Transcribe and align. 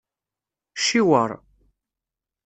Ciweṛ. 0.85 1.29